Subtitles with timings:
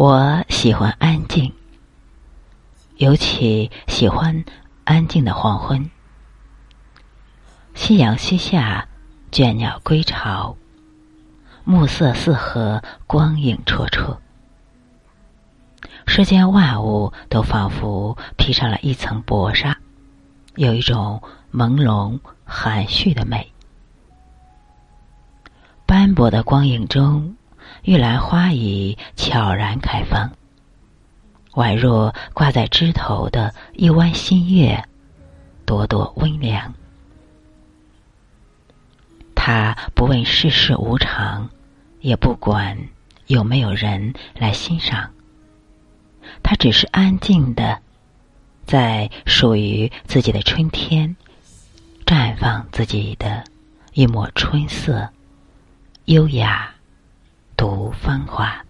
[0.00, 1.52] 我喜欢安静，
[2.98, 4.44] 尤其喜欢
[4.84, 5.90] 安静的黄昏。
[7.74, 8.86] 夕阳西下，
[9.32, 10.56] 倦鸟归巢，
[11.64, 14.18] 暮色四合，光影绰绰。
[16.06, 19.76] 世间万物都仿佛披上了一层薄纱，
[20.54, 21.20] 有一种
[21.52, 23.52] 朦胧含蓄的美。
[25.86, 27.34] 斑驳的光影中。
[27.88, 30.30] 玉兰花已悄然开放，
[31.52, 34.84] 宛若挂在枝头的一弯新月，
[35.64, 36.74] 朵朵微凉。
[39.34, 41.48] 他不问世事无常，
[42.02, 42.76] 也不管
[43.26, 45.10] 有没有人来欣赏。
[46.42, 47.80] 他只是安静的，
[48.66, 51.16] 在属于自己的春天，
[52.04, 53.44] 绽放自己的
[53.94, 55.08] 一抹春色，
[56.04, 56.74] 优雅。
[57.58, 58.64] 读芳华，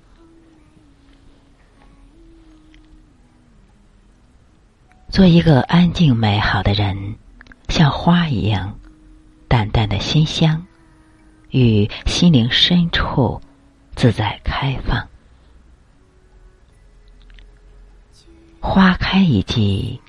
[5.11, 7.17] 做一个安静美好的人，
[7.69, 8.81] 像花一样，
[9.47, 10.67] 淡淡的馨香，
[11.51, 13.43] 与心灵深处
[13.95, 15.07] 自在开放。
[18.59, 20.01] 花开一季，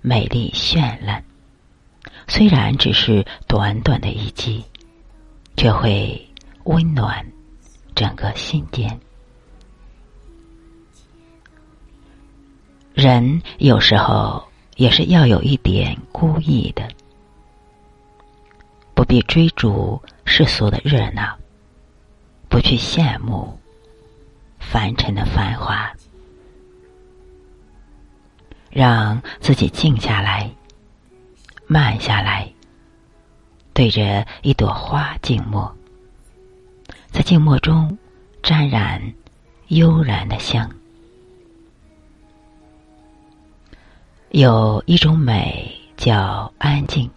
[0.00, 1.24] 美丽绚烂。
[2.26, 4.64] 虽然只是短短的一季，
[5.56, 6.28] 却会
[6.64, 7.24] 温暖。
[7.98, 9.00] 整个心间，
[12.94, 14.40] 人有时候
[14.76, 16.88] 也是要有一点孤意的，
[18.94, 21.36] 不必追逐世俗的热闹，
[22.48, 23.58] 不去羡慕
[24.60, 25.92] 凡尘的繁华，
[28.70, 30.48] 让自己静下来，
[31.66, 32.48] 慢下来，
[33.74, 35.74] 对着一朵花静默。
[37.10, 37.98] 在静默中
[38.42, 39.12] 沾染
[39.68, 40.70] 悠然的香。
[44.30, 47.10] 有一种美叫安静，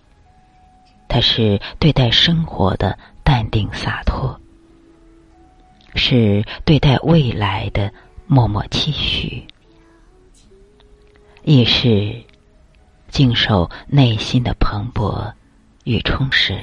[1.08, 4.40] 它是对待生活的淡定洒脱，
[5.96, 7.92] 是对待未来的
[8.28, 9.46] 默默期许，
[11.44, 12.24] 亦是
[13.10, 15.34] 静守内心的蓬勃
[15.84, 16.58] 与充实。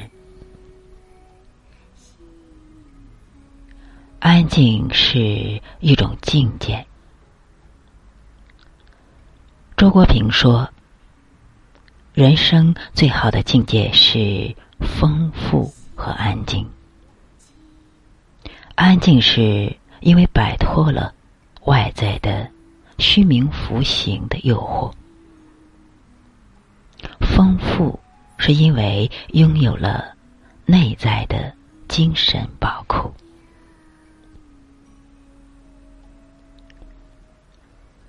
[4.21, 6.85] 安静是一种境界。
[9.77, 10.69] 周国平说
[12.15, 16.69] ：“人生最好的境界是丰富和安静。
[18.75, 21.15] 安静是因为摆脱了
[21.67, 22.51] 外在的
[22.99, 24.93] 虚名浮形的诱惑；
[27.21, 28.01] 丰富
[28.37, 30.13] 是因为拥有了
[30.67, 31.55] 内在的
[31.87, 33.13] 精神宝库。”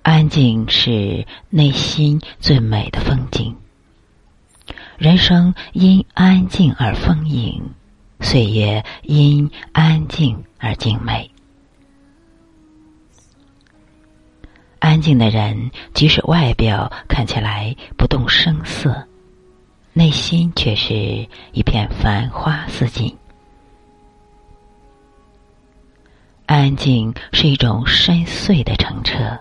[0.02, 3.54] 安静是内心最美的风景。
[4.96, 7.62] 人生因安静而丰盈，
[8.20, 11.30] 岁月因安静而静美。
[14.78, 19.06] 安静的人，即使外表看起来不动声色，
[19.92, 20.94] 内心却是
[21.52, 23.14] 一片繁花似锦。
[26.46, 29.38] 安静是一种深邃的澄澈。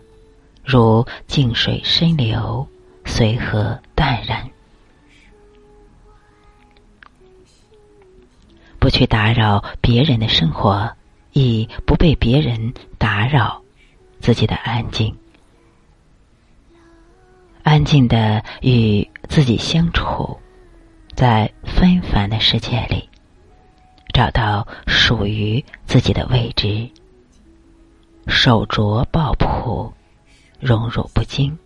[0.72, 2.68] 如静水深流，
[3.04, 4.48] 随和淡然，
[8.78, 10.96] 不去打扰别人的生活，
[11.34, 13.64] 亦不被别人打扰
[14.20, 15.18] 自己的安静。
[17.64, 20.40] 安静的与自己相处，
[21.16, 23.10] 在纷繁的世界里，
[24.14, 26.88] 找到属于自己的位置，
[28.28, 29.92] 手镯抱朴。
[30.60, 31.58] 荣辱不惊，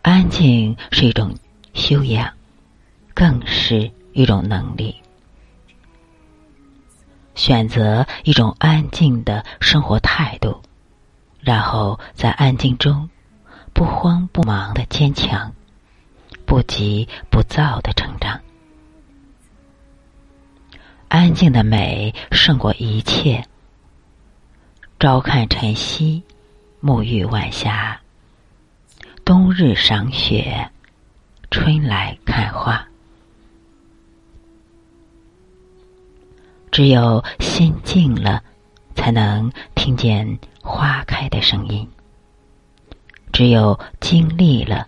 [0.00, 1.34] 安静是一种
[1.74, 2.32] 修养，
[3.12, 4.96] 更是一种能力。
[7.34, 10.62] 选择一种安静的生活态度，
[11.40, 13.08] 然后在安静中
[13.74, 15.52] 不慌不忙的坚强，
[16.46, 18.40] 不急不躁的成长。
[21.08, 23.44] 安静的美胜过一切。
[25.00, 26.22] 朝看晨曦，
[26.82, 27.98] 沐浴晚霞。
[29.24, 30.70] 冬日赏雪，
[31.50, 32.86] 春来看花。
[36.70, 38.44] 只有心静了，
[38.94, 41.86] 才能听见花开的声音；
[43.32, 44.86] 只有经历了，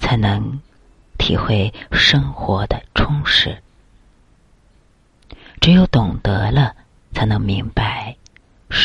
[0.00, 0.60] 才能
[1.16, 3.52] 体会生活的充实；
[5.60, 6.74] 只有懂得了，
[7.12, 7.93] 才能明白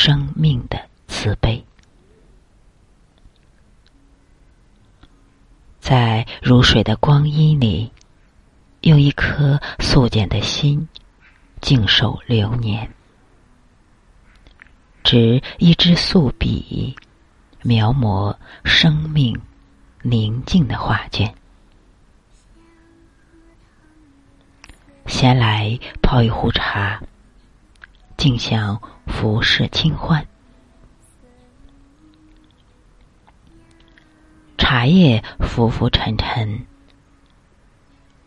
[0.01, 1.61] 生命的慈悲。
[5.81, 7.91] 在如水的光阴里，
[8.83, 10.87] 用一颗素简的心，
[11.59, 12.89] 静守流年，
[15.03, 16.95] 执一支素笔，
[17.63, 19.37] 描摹生命
[20.01, 21.35] 宁静的画卷。
[25.07, 27.01] 先来泡一壶茶，
[28.19, 30.27] 静享浮世清欢。
[34.57, 36.65] 茶叶浮浮沉沉，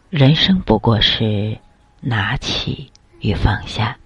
[0.09, 1.59] 人生不过是
[2.00, 2.91] 拿起
[3.21, 3.99] 与放下。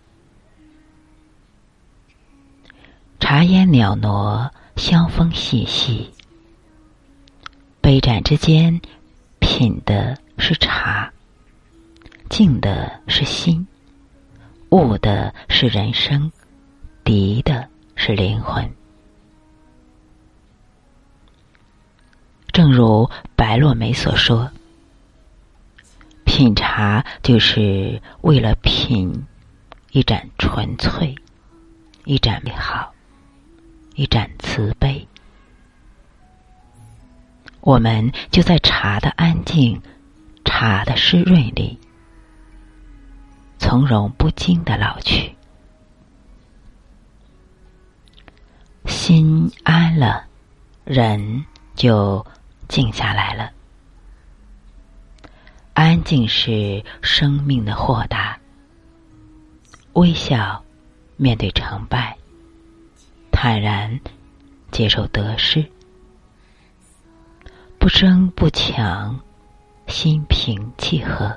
[3.20, 6.10] 茶烟袅娜，香风细细，
[7.80, 8.80] 杯盏之间
[9.38, 11.12] 品的是茶。
[12.28, 13.64] 静的是心，
[14.76, 16.30] 悟的是人生，
[17.02, 18.70] 涤的是灵魂。
[22.52, 24.50] 正如白落梅所说
[26.26, 29.24] ：“品茶就是为了品
[29.92, 31.14] 一盏纯粹，
[32.04, 32.92] 一盏美好，
[33.94, 35.08] 一盏慈悲。”
[37.62, 39.80] 我们就在茶的安静、
[40.44, 41.78] 茶的湿润里。
[43.68, 45.34] 从容不惊的老去，
[48.84, 50.24] 心安了，
[50.84, 52.24] 人就
[52.68, 53.50] 静下来了。
[55.74, 58.38] 安静是生命的豁达，
[59.94, 60.64] 微笑
[61.16, 62.16] 面对成败，
[63.32, 63.98] 坦然
[64.70, 65.68] 接受得失，
[67.80, 69.18] 不争不抢，
[69.88, 71.36] 心平气和。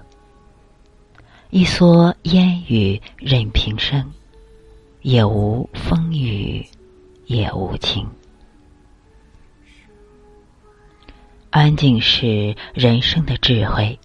[1.52, 4.14] 一蓑烟雨任平生，
[5.02, 6.64] 也无风雨
[7.26, 8.08] 也无晴。
[11.50, 13.98] 安静是人生的智慧，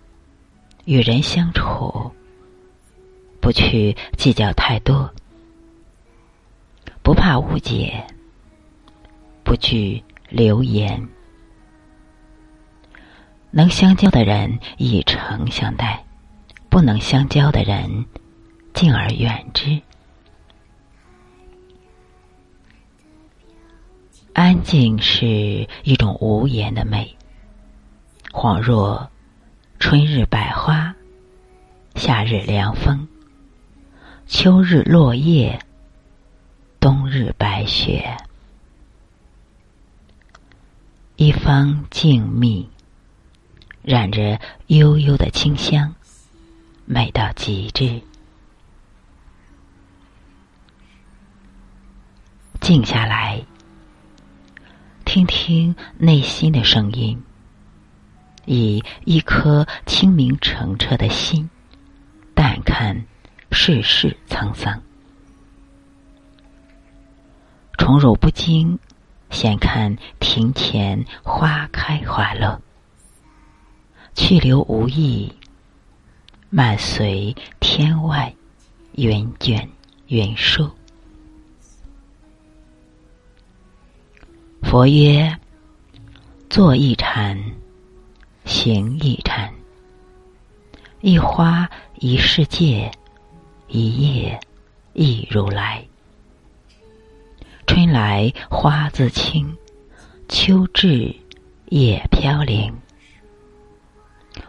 [0.86, 2.10] 与人相处，
[3.42, 5.12] 不去计较太多，
[7.02, 8.06] 不怕误解，
[9.42, 11.06] 不惧流言。
[13.50, 16.03] 能相交的人，以诚相待。
[16.74, 18.04] 不能相交的人，
[18.72, 19.80] 敬而远之。
[24.32, 27.16] 安静是一种无言的美，
[28.32, 29.08] 恍若
[29.78, 30.92] 春日百花，
[31.94, 33.06] 夏日凉风，
[34.26, 35.56] 秋日落叶，
[36.80, 38.16] 冬日白雪。
[41.14, 42.66] 一方静谧，
[43.80, 45.94] 染着悠悠的清香。
[46.86, 48.02] 美到极致，
[52.60, 53.42] 静下来，
[55.06, 57.22] 听听内心的声音，
[58.44, 61.48] 以一颗清明澄澈的心，
[62.34, 63.06] 淡看
[63.50, 64.82] 世事沧桑，
[67.78, 68.78] 宠辱不惊，
[69.30, 72.60] 闲看庭前花开花落，
[74.14, 75.32] 去留无意。
[76.56, 78.32] 漫随天外
[78.92, 79.68] 云卷
[80.06, 80.70] 云舒。
[84.62, 85.36] 佛曰：
[86.48, 87.36] 坐一禅，
[88.44, 89.52] 行一禅。
[91.00, 92.88] 一花一世界，
[93.66, 94.38] 一叶
[94.92, 95.84] 一如来。
[97.66, 99.52] 春来花自青，
[100.28, 101.16] 秋至
[101.70, 102.72] 叶飘零。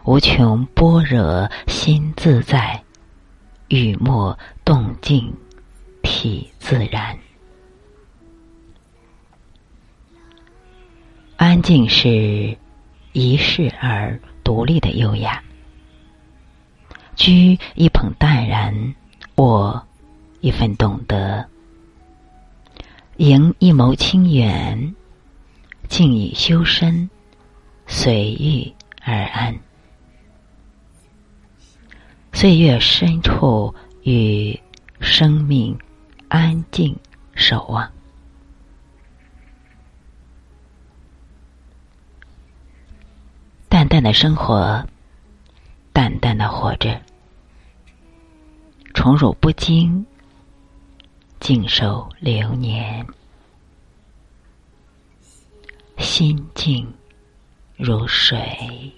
[0.05, 2.79] 无穷般若心自在，
[3.69, 5.33] 雨墨动静
[6.03, 7.17] 体自然。
[11.37, 12.55] 安静是
[13.13, 15.41] 一世而独立的优雅。
[17.15, 18.93] 居一捧淡然，
[19.37, 19.87] 握
[20.39, 21.49] 一份懂得，
[23.17, 24.93] 迎一眸清远，
[25.89, 27.09] 静以修身，
[27.87, 28.71] 随遇
[29.01, 29.64] 而安。
[32.37, 33.73] 岁月深处，
[34.03, 34.59] 与
[34.99, 35.79] 生命
[36.27, 36.93] 安静
[37.33, 37.89] 守望。
[43.69, 44.85] 淡淡的生活，
[45.93, 47.01] 淡淡的活着，
[48.93, 50.05] 宠辱不惊，
[51.39, 53.07] 静守流年，
[55.97, 56.93] 心静
[57.77, 58.93] 如水。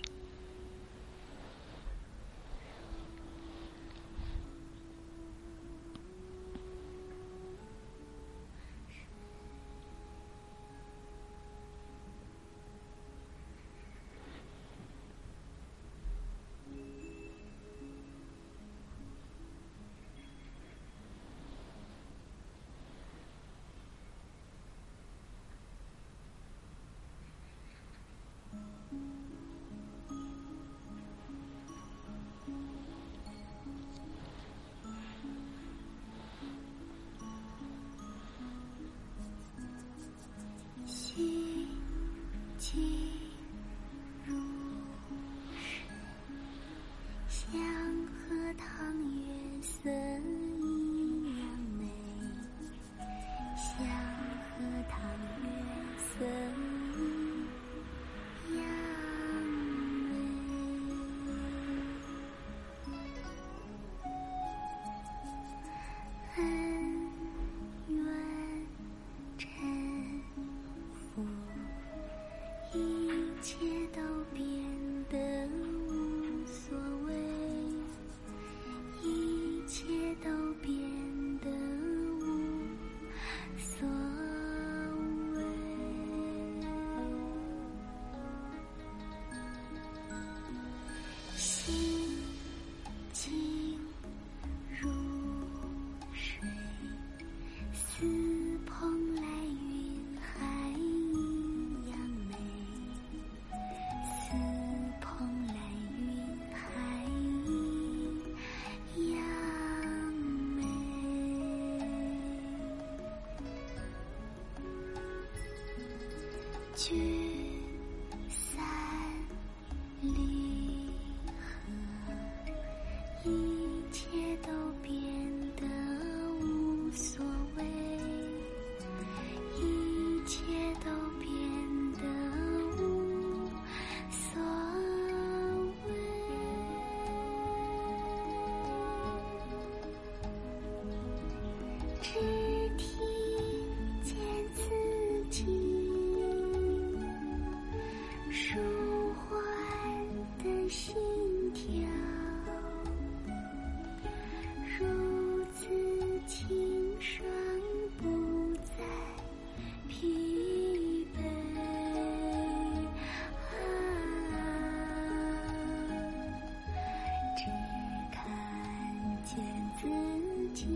[169.88, 170.68] 人静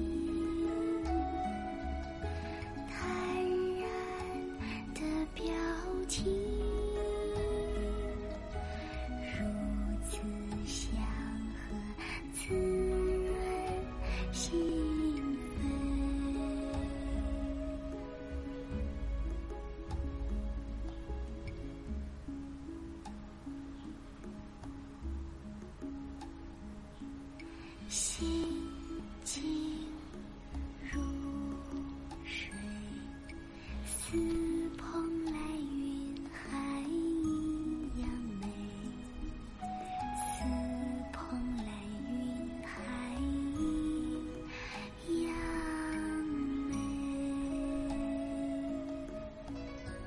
[2.89, 3.00] 坦
[3.80, 3.86] 然
[4.94, 5.01] 的
[5.36, 5.44] 表
[6.08, 6.25] 情
[9.38, 9.46] 如
[10.10, 10.18] 此
[10.65, 10.96] 祥
[11.58, 11.75] 和
[12.34, 13.36] 滋润
[14.32, 14.51] 心
[27.89, 28.40] 扉心